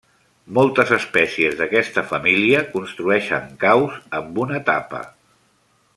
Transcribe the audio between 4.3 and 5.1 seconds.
una tapa.